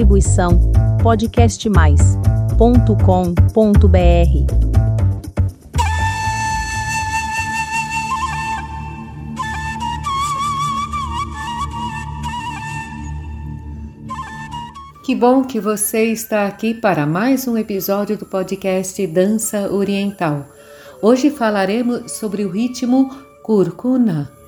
Distribuição 0.00 0.72
podcastmais.com.br. 1.02 2.54
Que 15.04 15.14
bom 15.14 15.44
que 15.44 15.60
você 15.60 16.04
está 16.04 16.46
aqui 16.46 16.72
para 16.72 17.04
mais 17.04 17.46
um 17.46 17.58
episódio 17.58 18.16
do 18.16 18.24
podcast 18.24 19.06
Dança 19.06 19.70
Oriental. 19.70 20.46
Hoje 21.02 21.28
falaremos 21.28 22.12
sobre 22.12 22.46
o 22.46 22.50
ritmo 22.50 23.10
Kurkuna. 23.42 24.39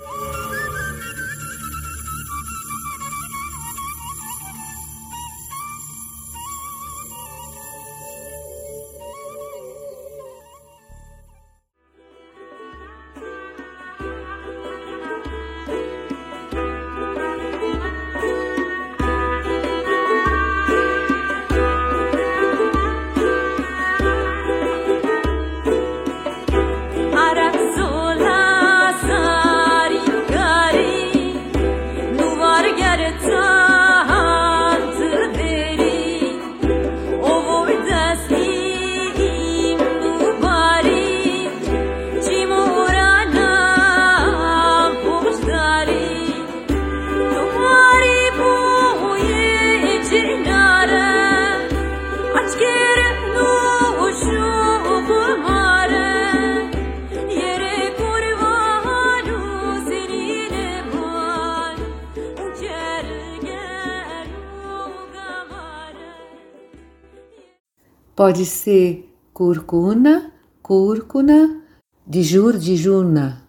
Pode 68.22 68.46
ser 68.46 69.12
curcuna, 69.34 70.32
cúrcuna, 70.62 71.60
dijur, 72.06 72.56
dijurna 72.56 73.42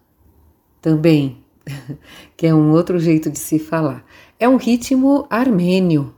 também, 0.82 1.44
que 2.36 2.48
é 2.48 2.52
um 2.52 2.72
outro 2.72 2.98
jeito 2.98 3.30
de 3.30 3.38
se 3.38 3.60
falar. 3.60 4.04
É 4.36 4.48
um 4.48 4.56
ritmo 4.56 5.28
armênio. 5.30 6.12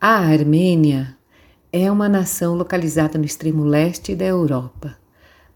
A 0.00 0.18
Armênia 0.18 1.18
é 1.72 1.90
uma 1.90 2.08
nação 2.08 2.54
localizada 2.54 3.18
no 3.18 3.24
extremo 3.24 3.64
leste 3.64 4.14
da 4.14 4.26
Europa, 4.26 4.96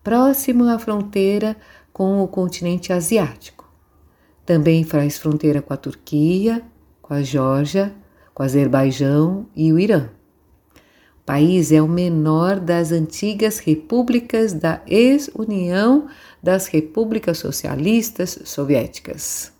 próximo 0.02 0.64
à 0.68 0.80
fronteira 0.80 1.56
com 1.92 2.24
o 2.24 2.26
continente 2.26 2.92
asiático. 2.92 3.72
Também 4.44 4.82
faz 4.82 5.16
fronteira 5.16 5.62
com 5.62 5.72
a 5.72 5.76
Turquia, 5.76 6.60
com 7.00 7.14
a 7.14 7.22
Geórgia, 7.22 7.94
com 8.34 8.42
o 8.42 8.46
Azerbaijão 8.46 9.46
e 9.54 9.72
o 9.72 9.78
Irã 9.78 10.08
país 11.26 11.72
é 11.72 11.82
o 11.82 11.88
menor 11.88 12.60
das 12.60 12.92
antigas 12.92 13.58
repúblicas 13.58 14.52
da 14.52 14.80
ex-União 14.86 16.06
das 16.40 16.68
Repúblicas 16.68 17.38
Socialistas 17.38 18.38
Soviéticas. 18.44 19.52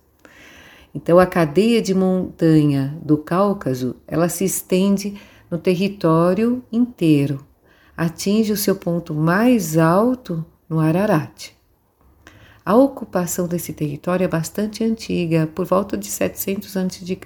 Então, 0.94 1.18
a 1.18 1.26
cadeia 1.26 1.82
de 1.82 1.92
montanha 1.92 2.96
do 3.02 3.18
Cáucaso, 3.18 3.96
ela 4.06 4.28
se 4.28 4.44
estende 4.44 5.20
no 5.50 5.58
território 5.58 6.62
inteiro, 6.70 7.44
atinge 7.96 8.52
o 8.52 8.56
seu 8.56 8.76
ponto 8.76 9.12
mais 9.12 9.76
alto 9.76 10.46
no 10.68 10.78
Ararat. 10.78 11.50
A 12.64 12.74
ocupação 12.74 13.46
desse 13.46 13.72
território 13.72 14.24
é 14.24 14.28
bastante 14.28 14.82
antiga, 14.82 15.48
por 15.52 15.66
volta 15.66 15.96
de 15.96 16.06
700 16.06 16.76
a.C. 16.76 17.18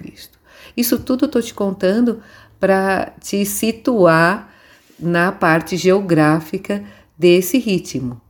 Isso 0.75 0.99
tudo 0.99 1.25
estou 1.25 1.41
te 1.41 1.53
contando 1.53 2.21
para 2.61 3.13
te 3.19 3.43
situar 3.43 4.53
na 4.99 5.31
parte 5.31 5.75
geográfica 5.75 6.83
desse 7.17 7.57
ritmo. 7.57 8.21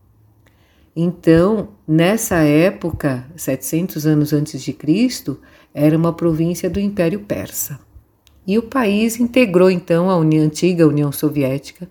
Então, 0.95 1.69
nessa 1.85 2.37
época, 2.37 3.25
700 3.35 4.05
anos 4.05 4.31
antes 4.31 4.63
de 4.63 4.71
Cristo, 4.71 5.37
era 5.73 5.97
uma 5.97 6.13
província 6.13 6.69
do 6.69 6.79
Império 6.79 7.19
Persa. 7.19 7.77
E 8.47 8.57
o 8.57 8.63
país 8.63 9.19
integrou 9.19 9.69
então 9.69 10.09
a 10.09 10.17
União, 10.17 10.45
antiga 10.45 10.87
União 10.87 11.11
Soviética. 11.11 11.89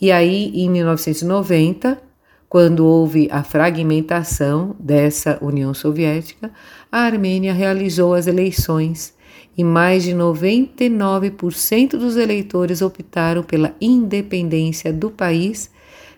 E 0.00 0.10
aí, 0.10 0.50
em 0.54 0.70
1990, 0.70 2.00
quando 2.48 2.86
houve 2.86 3.28
a 3.30 3.42
fragmentação 3.42 4.74
dessa 4.78 5.38
União 5.42 5.74
Soviética, 5.74 6.50
a 6.90 7.00
Armênia 7.00 7.52
realizou 7.52 8.14
as 8.14 8.26
eleições 8.26 9.17
e 9.58 9.64
mais 9.64 10.04
de 10.04 10.12
99% 10.12 11.98
dos 11.98 12.16
eleitores 12.16 12.80
optaram 12.80 13.42
pela 13.42 13.74
independência 13.80 14.92
do 14.92 15.10
país, 15.10 15.68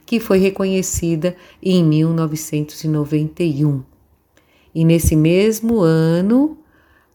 que 0.05 0.21
foi 0.21 0.39
reconhecida 0.39 1.35
em 1.63 1.83
1991. 1.83 3.83
E 4.75 4.85
nesse 4.85 5.17
mesmo 5.17 5.81
ano, 5.81 6.59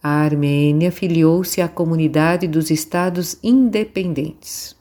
a 0.02 0.10
Armênia 0.10 0.92
filiou-se 0.92 1.62
à 1.62 1.68
Comunidade 1.68 2.48
dos 2.48 2.72
Estados 2.72 3.38
Independentes. 3.44 4.76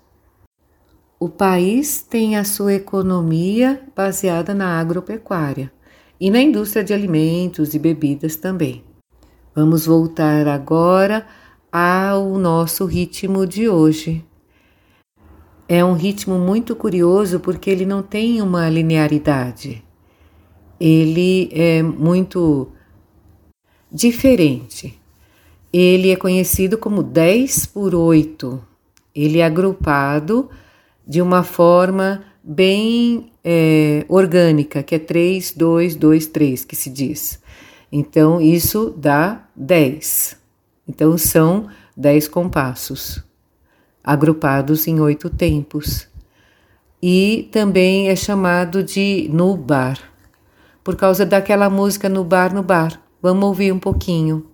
O 1.20 1.28
país 1.28 2.00
tem 2.00 2.36
a 2.36 2.44
sua 2.44 2.72
economia 2.72 3.82
baseada 3.94 4.54
na 4.54 4.80
agropecuária 4.80 5.70
e 6.18 6.30
na 6.30 6.40
indústria 6.40 6.82
de 6.82 6.94
alimentos 6.94 7.74
e 7.74 7.78
bebidas 7.78 8.36
também. 8.36 8.82
Vamos 9.54 9.86
voltar 9.86 10.48
agora 10.48 11.24
ao 11.70 12.36
nosso 12.36 12.86
ritmo 12.86 13.46
de 13.46 13.68
hoje. 13.68 14.24
É 15.68 15.84
um 15.84 15.92
ritmo 15.92 16.40
muito 16.40 16.74
curioso 16.74 17.38
porque 17.38 17.70
ele 17.70 17.86
não 17.86 18.02
tem 18.02 18.42
uma 18.42 18.68
linearidade. 18.68 19.80
Ele 20.80 21.48
é 21.52 21.84
muito 21.84 22.66
diferente. 23.92 25.00
Ele 25.72 26.10
é 26.10 26.16
conhecido 26.16 26.76
como 26.76 27.00
10 27.00 27.66
por 27.66 27.94
8. 27.94 28.60
Ele 29.14 29.38
é 29.38 29.44
agrupado 29.44 30.50
de 31.06 31.22
uma 31.22 31.44
forma 31.44 32.24
bem 32.42 33.30
é, 33.44 34.04
orgânica, 34.08 34.82
que 34.82 34.96
é 34.96 34.98
3, 34.98 35.52
2, 35.52 35.94
2, 35.94 36.26
3, 36.26 36.64
que 36.64 36.74
se 36.74 36.90
diz. 36.90 37.40
Então, 37.96 38.40
isso 38.40 38.92
dá 38.96 39.44
10. 39.54 40.36
Então, 40.88 41.16
são 41.16 41.68
10 41.96 42.26
compassos, 42.26 43.22
agrupados 44.02 44.88
em 44.88 44.98
oito 44.98 45.30
tempos. 45.30 46.08
E 47.00 47.48
também 47.52 48.08
é 48.08 48.16
chamado 48.16 48.82
de 48.82 49.30
nubar, 49.32 49.96
por 50.82 50.96
causa 50.96 51.24
daquela 51.24 51.70
música 51.70 52.08
Nubar, 52.08 52.52
Nubar. 52.52 53.00
Vamos 53.22 53.44
ouvir 53.44 53.70
um 53.70 53.78
pouquinho. 53.78 54.44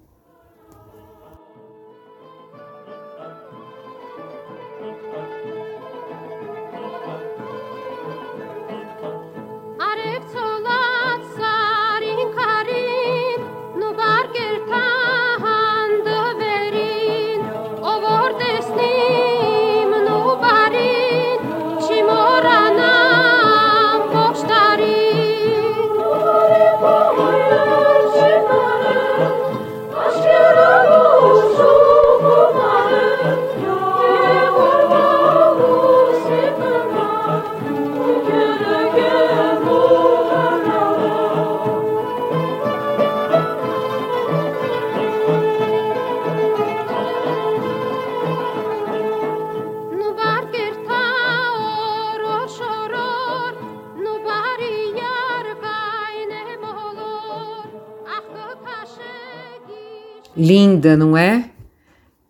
Linda, 60.80 60.96
não 60.96 61.14
é? 61.14 61.50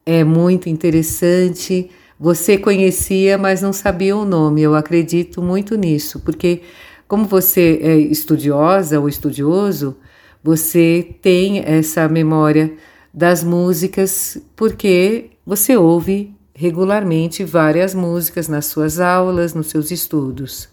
É 0.05 0.25
muito 0.25 0.69
interessante. 0.69 1.89
Você 2.19 2.59
conhecia, 2.59 3.39
mas 3.39 3.63
não 3.63 3.73
sabia 3.73 4.17
o 4.17 4.25
nome. 4.25 4.61
Eu 4.61 4.75
acredito 4.75 5.41
muito 5.41 5.77
nisso, 5.77 6.19
porque 6.19 6.63
como 7.07 7.27
você 7.27 7.79
é 7.81 7.97
estudiosa 7.97 8.99
ou 8.99 9.09
estudioso, 9.09 9.97
você 10.43 11.15
tem 11.23 11.61
essa 11.61 12.09
memória 12.09 12.73
das 13.15 13.45
músicas 13.45 14.37
porque 14.57 15.31
você 15.47 15.77
ouve 15.77 16.35
regularmente 16.53 17.45
várias 17.45 17.95
músicas 17.95 18.49
nas 18.49 18.67
suas 18.67 18.99
aulas, 18.99 19.55
nos 19.55 19.69
seus 19.69 19.93
estudos. 19.93 20.69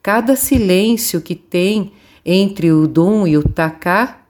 Cada 0.00 0.36
silêncio 0.36 1.20
que 1.20 1.34
tem 1.34 1.92
entre 2.24 2.70
o 2.70 2.86
dum 2.86 3.26
e 3.26 3.36
o 3.36 3.42
taká, 3.42 4.23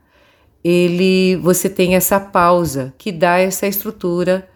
ele 0.64 1.36
você 1.36 1.68
tem 1.68 1.94
essa 1.94 2.18
pausa 2.18 2.94
que 2.96 3.12
dá 3.12 3.36
essa 3.36 3.66
estrutura 3.66 4.48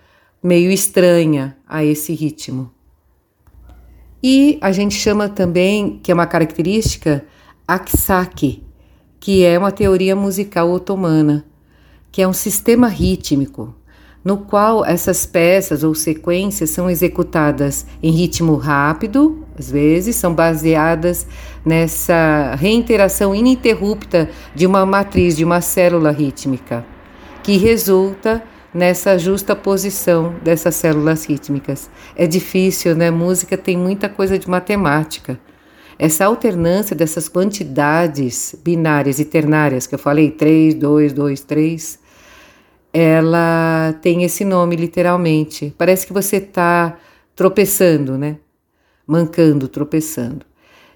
meio 0.43 0.71
estranha 0.71 1.57
a 1.69 1.85
esse 1.85 2.15
ritmo. 2.15 2.73
E 4.23 4.59
a 4.61 4.73
gente 4.73 4.95
chama 4.95 5.29
também, 5.29 6.01
que 6.03 6.11
é 6.11 6.15
uma 6.15 6.27
característica, 6.27 7.25
Aksaki, 7.67 8.65
que 9.21 9.45
é 9.45 9.59
uma 9.59 9.71
teoria 9.71 10.17
musical 10.17 10.71
otomana, 10.71 11.45
que 12.11 12.23
é 12.23 12.27
um 12.27 12.33
sistema 12.33 12.89
rítmico 12.89 13.78
no 14.25 14.39
qual 14.39 14.85
essas 14.85 15.25
peças 15.25 15.83
ou 15.83 15.95
sequências 15.95 16.71
são 16.71 16.91
executadas 16.91 17.87
em 18.03 18.11
ritmo 18.11 18.57
rápido, 18.57 19.47
às 19.59 19.71
vezes 19.71 20.17
são 20.17 20.35
baseadas 20.35 21.27
nessa 21.65 22.55
reiteração 22.57 23.35
ininterrupta 23.35 24.29
de 24.55 24.67
uma 24.67 24.85
matriz, 24.85 25.37
de 25.37 25.45
uma 25.45 25.61
célula 25.61 26.11
rítmica, 26.11 26.85
que 27.43 27.57
resulta 27.57 28.43
nessa 28.73 29.19
justa 29.19 29.57
posição 29.57 30.35
dessas 30.43 30.75
células 30.77 31.25
rítmicas. 31.25 31.91
É 32.15 32.27
difícil, 32.27 32.95
né? 32.95 33.11
Música 33.11 33.57
tem 33.57 33.77
muita 33.77 34.09
coisa 34.09 34.39
de 34.39 34.49
matemática. 34.49 35.39
Essa 35.99 36.27
alternância 36.27 36.95
dessas 36.95 37.29
quantidades 37.29 38.55
binárias 38.63 39.19
e 39.19 39.25
ternárias 39.25 39.87
que 39.87 39.97
eu 39.97 39.99
falei, 39.99 40.31
3, 40.31 40.75
2, 40.75 41.13
2, 41.13 41.41
3, 41.41 41.99
ela 42.93 43.95
tem 44.03 44.25
esse 44.25 44.45
nome 44.45 44.77
literalmente. 44.77 45.75
Parece 45.77 46.07
que 46.07 46.13
você 46.13 46.37
está 46.37 46.99
tropeçando, 47.35 48.17
né? 48.19 48.39
Mancando, 49.07 49.69
tropeçando. 49.69 50.45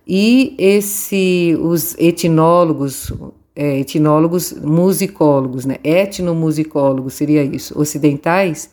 E 0.07 0.55
esse, 0.59 1.57
os 1.61 1.95
etnólogos, 1.99 3.13
é, 3.55 3.79
etnólogos 3.81 4.53
musicólogos, 4.53 5.65
né? 5.65 5.77
Etnomusicólogos 5.85 7.15
seria 7.15 7.45
isso, 7.45 7.79
ocidentais, 7.79 8.71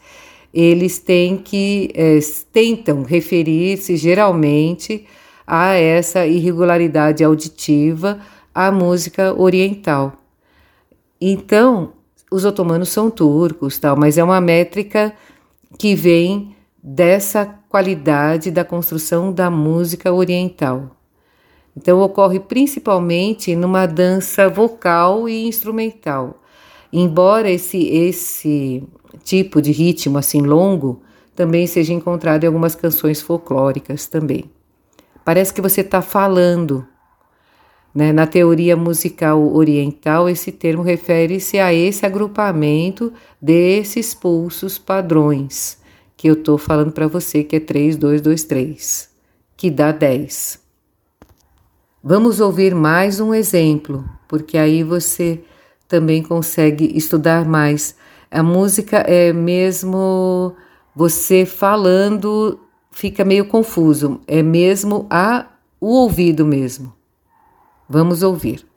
eles 0.53 0.97
têm 0.97 1.37
que 1.37 1.91
é, 1.93 2.19
tentam 2.51 3.03
referir-se 3.03 3.95
geralmente 3.95 5.05
a 5.45 5.73
essa 5.73 6.25
irregularidade 6.25 7.23
auditiva 7.23 8.19
à 8.53 8.71
música 8.71 9.33
oriental. 9.39 10.13
Então, 11.21 11.93
os 12.31 12.45
otomanos 12.45 12.89
são 12.89 13.09
turcos, 13.09 13.77
tal, 13.77 13.95
mas 13.95 14.17
é 14.17 14.23
uma 14.23 14.39
métrica 14.39 15.13
que 15.77 15.95
vem 15.95 16.55
dessa 16.81 17.45
qualidade 17.67 18.51
da 18.51 18.63
construção 18.63 19.31
da 19.31 19.49
música 19.49 20.11
oriental. 20.13 20.95
Então, 21.75 22.01
ocorre 22.01 22.39
principalmente 22.39 23.55
numa 23.55 23.85
dança 23.85 24.49
vocal 24.49 25.29
e 25.29 25.47
instrumental. 25.47 26.41
Embora 26.91 27.49
esse, 27.49 27.87
esse 27.87 28.83
tipo 29.23 29.61
de 29.61 29.71
ritmo 29.71 30.17
assim 30.17 30.41
longo 30.41 31.01
também 31.35 31.67
seja 31.67 31.93
encontrado 31.93 32.43
em 32.43 32.47
algumas 32.47 32.75
canções 32.75 33.21
folclóricas 33.21 34.07
também. 34.07 34.49
Parece 35.23 35.53
que 35.53 35.61
você 35.61 35.81
está 35.81 36.01
falando. 36.01 36.85
Né? 37.93 38.11
Na 38.13 38.27
teoria 38.27 38.77
musical 38.77 39.53
oriental, 39.53 40.29
esse 40.29 40.51
termo 40.51 40.83
refere-se 40.83 41.59
a 41.59 41.73
esse 41.73 42.05
agrupamento 42.05 43.11
desses 43.41 44.13
pulsos 44.13 44.77
padrões 44.77 45.79
que 46.15 46.27
eu 46.27 46.33
estou 46.33 46.57
falando 46.57 46.91
para 46.91 47.07
você, 47.07 47.45
que 47.45 47.55
é 47.55 47.59
3, 47.61 47.95
2, 47.95 48.21
2, 48.21 48.43
3, 48.43 49.09
que 49.55 49.71
dá 49.71 49.91
10. 49.91 50.59
Vamos 52.03 52.39
ouvir 52.41 52.75
mais 52.75 53.21
um 53.21 53.33
exemplo, 53.33 54.03
porque 54.27 54.57
aí 54.57 54.83
você 54.83 55.41
também 55.87 56.21
consegue 56.21 56.95
estudar 56.97 57.45
mais. 57.45 57.95
A 58.29 58.43
música 58.43 58.97
é 58.97 59.31
mesmo 59.31 60.53
você 60.93 61.45
falando, 61.45 62.59
fica 62.91 63.23
meio 63.23 63.45
confuso, 63.45 64.19
é 64.27 64.43
mesmo 64.43 65.07
a 65.09 65.47
o 65.79 65.87
ouvido 65.87 66.45
mesmo. 66.45 66.98
Vamos 67.89 68.21
ouvir. 68.21 68.68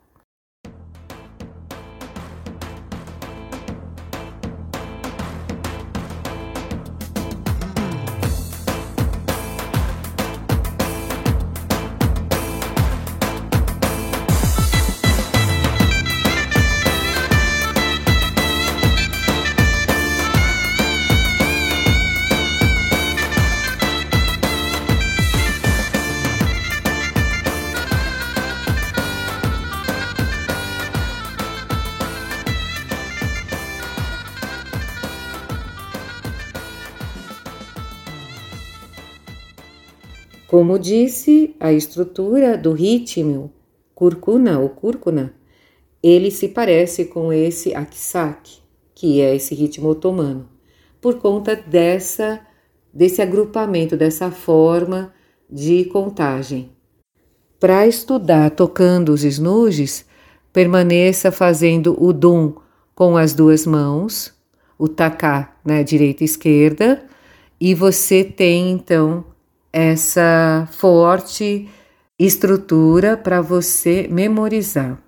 Como 40.53 40.77
disse, 40.77 41.55
a 41.59 41.73
estrutura 41.73 42.55
do 42.55 42.73
ritmo 42.73 43.51
curcuna 43.95 44.59
ou 44.59 44.69
curcuna, 44.69 45.33
ele 46.03 46.29
se 46.29 46.47
parece 46.47 47.05
com 47.05 47.33
esse 47.33 47.73
aksak, 47.73 48.59
que 48.93 49.19
é 49.19 49.35
esse 49.35 49.55
ritmo 49.55 49.89
otomano, 49.89 50.47
por 51.01 51.15
conta 51.15 51.55
dessa 51.55 52.39
desse 52.93 53.19
agrupamento, 53.19 53.97
dessa 53.97 54.29
forma 54.29 55.11
de 55.49 55.85
contagem. 55.85 56.69
Para 57.59 57.87
estudar 57.87 58.51
tocando 58.51 59.09
os 59.09 59.23
snudges, 59.23 60.05
permaneça 60.53 61.31
fazendo 61.31 61.97
o 61.99 62.13
dum 62.13 62.53
com 62.93 63.17
as 63.17 63.33
duas 63.33 63.65
mãos, 63.65 64.31
o 64.77 64.87
taká, 64.87 65.57
né, 65.65 65.83
direita 65.83 66.23
e 66.23 66.25
esquerda, 66.25 67.03
e 67.59 67.73
você 67.73 68.23
tem 68.23 68.69
então 68.69 69.32
essa 69.73 70.67
forte 70.71 71.67
estrutura 72.19 73.17
para 73.17 73.41
você 73.41 74.07
memorizar. 74.09 75.01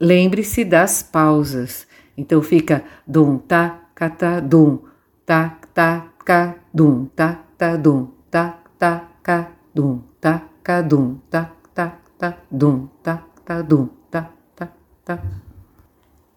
Lembre-se 0.00 0.64
das 0.64 1.02
pausas. 1.04 1.86
Então 2.18 2.42
fica 2.42 2.84
dum 3.06 3.38
ta 3.38 3.80
kata 3.94 4.40
dum 4.40 4.80
ta 5.24 5.56
ta 5.72 6.08
ka 6.24 6.56
dum 6.74 7.06
ta 7.14 7.44
ta 7.56 7.76
dum 7.76 8.08
ta 8.30 8.58
ta 8.76 9.08
ka 9.22 9.52
dum 9.72 10.02
ta 10.20 10.42
ka 10.62 10.82
dum 10.82 11.20
ta 11.30 11.52
ta 11.72 11.98
ta 12.18 12.36
dum 12.50 12.88
ta 13.02 13.24
ta 13.44 13.62
dum 13.62 13.88
ta 14.10 14.30
ta 14.56 14.68
ta. 15.04 15.22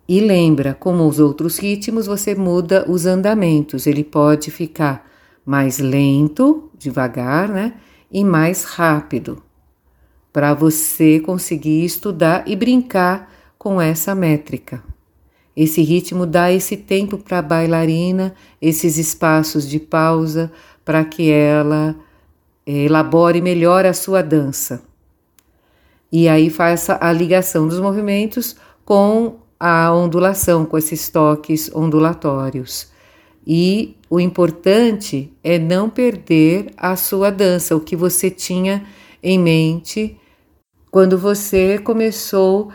E 0.09 0.21
lembra, 0.21 0.74
como 0.74 1.05
os 1.05 1.19
outros 1.19 1.57
ritmos, 1.57 2.07
você 2.07 2.33
muda 2.33 2.89
os 2.89 3.05
andamentos. 3.05 3.86
Ele 3.86 4.05
pode 4.05 4.50
ficar 4.51 5.05
mais 5.47 5.79
lento, 5.79 6.69
devagar, 6.77 7.47
né? 7.47 7.75
E 8.11 8.21
mais 8.21 8.65
rápido, 8.65 9.41
para 10.33 10.53
você 10.53 11.21
conseguir 11.21 11.85
estudar 11.85 12.43
e 12.45 12.53
brincar 12.53 13.31
com 13.57 13.79
essa 13.79 14.13
métrica. 14.13 14.83
Esse 15.55 15.81
ritmo 15.81 16.25
dá 16.25 16.51
esse 16.51 16.75
tempo 16.75 17.17
para 17.17 17.39
a 17.39 17.41
bailarina, 17.41 18.35
esses 18.61 18.97
espaços 18.97 19.67
de 19.67 19.79
pausa, 19.79 20.51
para 20.83 21.05
que 21.05 21.31
ela 21.31 21.95
eh, 22.65 22.83
elabore 22.83 23.41
melhor 23.41 23.85
a 23.85 23.93
sua 23.93 24.21
dança. 24.21 24.83
E 26.11 26.27
aí 26.27 26.49
faça 26.49 26.97
a 27.01 27.11
ligação 27.11 27.67
dos 27.67 27.79
movimentos 27.79 28.57
com 28.83 29.37
a 29.57 29.93
ondulação, 29.93 30.65
com 30.65 30.77
esses 30.77 31.09
toques 31.09 31.71
ondulatórios. 31.73 32.91
E 33.45 33.96
o 34.09 34.19
importante 34.19 35.31
é 35.43 35.59
não 35.59 35.89
perder 35.89 36.71
a 36.77 36.95
sua 36.95 37.29
dança, 37.29 37.75
o 37.75 37.81
que 37.81 37.95
você 37.95 38.29
tinha 38.29 38.85
em 39.21 39.37
mente 39.37 40.17
quando 40.89 41.17
você 41.17 41.77
começou 41.77 42.71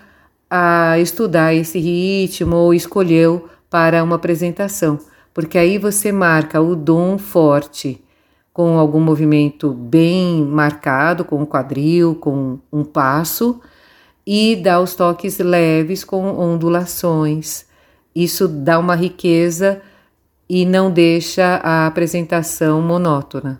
a 0.51 0.99
estudar 0.99 1.55
esse 1.55 1.79
ritmo 1.79 2.57
ou 2.57 2.75
escolheu 2.75 3.49
para 3.71 4.05
uma 4.05 4.17
apresentação, 4.17 4.99
porque 5.33 5.57
aí 5.57 5.79
você 5.79 6.13
marca 6.13 6.61
o 6.61 6.77
dom 6.77 7.17
forte 7.17 8.05
com 8.53 8.77
algum 8.79 9.01
movimento 9.01 9.73
bem 9.73 10.45
marcado, 10.45 11.25
com 11.25 11.41
um 11.41 11.47
quadril, 11.47 12.15
com 12.17 12.59
um 12.71 12.85
passo, 12.85 13.61
e 14.27 14.55
dá 14.57 14.79
os 14.79 14.95
toques 14.95 15.39
leves 15.39 16.05
com 16.05 16.39
ondulações. 16.39 17.65
Isso 18.15 18.47
dá 18.47 18.79
uma 18.79 18.95
riqueza 18.95 19.81
e 20.55 20.67
não 20.67 20.91
deixa 20.91 21.63
a 21.65 21.87
apresentação 21.87 22.83
monótona. 22.83 23.59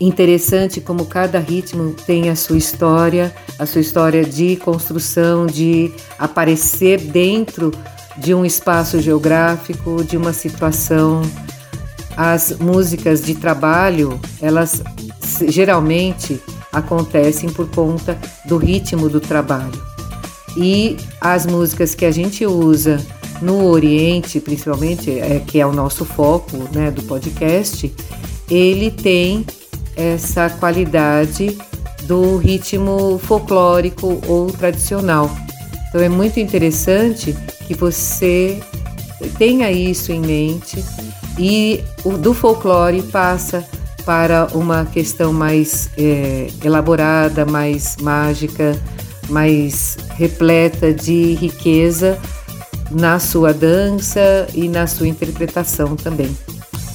Interessante 0.00 0.80
como 0.80 1.06
cada 1.06 1.38
ritmo 1.38 1.94
tem 2.04 2.30
a 2.30 2.34
sua 2.34 2.58
história, 2.58 3.32
a 3.60 3.64
sua 3.64 3.80
história 3.80 4.24
de 4.24 4.56
construção, 4.56 5.46
de 5.46 5.92
aparecer 6.18 6.98
dentro 7.00 7.70
de 8.16 8.34
um 8.34 8.44
espaço 8.44 9.00
geográfico, 9.00 10.02
de 10.02 10.16
uma 10.16 10.32
situação. 10.32 11.22
As 12.16 12.58
músicas 12.58 13.22
de 13.22 13.36
trabalho, 13.36 14.18
elas 14.42 14.82
geralmente 15.46 16.42
acontecem 16.76 17.48
por 17.48 17.68
conta 17.70 18.18
do 18.44 18.58
ritmo 18.58 19.08
do 19.08 19.18
trabalho. 19.18 19.82
E 20.56 20.96
as 21.20 21.46
músicas 21.46 21.94
que 21.94 22.04
a 22.04 22.10
gente 22.10 22.44
usa 22.44 23.04
no 23.40 23.64
Oriente, 23.66 24.40
principalmente, 24.40 25.18
é, 25.18 25.40
que 25.40 25.58
é 25.58 25.66
o 25.66 25.72
nosso 25.72 26.04
foco 26.04 26.56
né, 26.72 26.90
do 26.90 27.02
podcast, 27.02 27.92
ele 28.50 28.90
tem 28.90 29.44
essa 29.96 30.50
qualidade 30.50 31.56
do 32.02 32.36
ritmo 32.36 33.18
folclórico 33.18 34.20
ou 34.26 34.52
tradicional. 34.52 35.30
Então 35.88 36.00
é 36.00 36.08
muito 36.08 36.38
interessante 36.38 37.34
que 37.66 37.74
você 37.74 38.60
tenha 39.38 39.72
isso 39.72 40.12
em 40.12 40.20
mente 40.20 40.84
e 41.38 41.82
o 42.04 42.12
do 42.12 42.34
folclore 42.34 43.02
passa 43.02 43.66
para 44.06 44.46
uma 44.54 44.86
questão 44.86 45.32
mais 45.32 45.90
é, 45.98 46.46
elaborada, 46.64 47.44
mais 47.44 47.96
mágica, 48.00 48.80
mais 49.28 49.98
repleta 50.16 50.94
de 50.94 51.34
riqueza 51.34 52.16
na 52.90 53.18
sua 53.18 53.52
dança 53.52 54.46
e 54.54 54.68
na 54.68 54.86
sua 54.86 55.08
interpretação 55.08 55.96
também. 55.96 56.34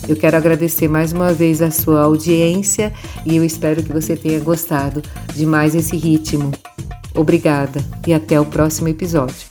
Eu 0.08 0.16
quero 0.16 0.38
agradecer 0.38 0.88
mais 0.88 1.12
uma 1.12 1.34
vez 1.34 1.62
a 1.62 1.70
sua 1.70 2.02
audiência 2.02 2.94
e 3.26 3.36
eu 3.36 3.44
espero 3.44 3.84
que 3.84 3.92
você 3.92 4.16
tenha 4.16 4.40
gostado 4.40 5.02
de 5.36 5.46
mais 5.46 5.76
esse 5.76 5.98
ritmo. 5.98 6.52
Obrigada 7.14 7.84
e 8.08 8.14
até 8.14 8.40
o 8.40 8.46
próximo 8.46 8.88
episódio. 8.88 9.51